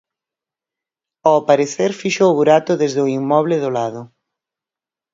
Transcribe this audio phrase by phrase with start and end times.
[1.29, 4.01] Ao parecer fixo o burato desde o inmoble do lado.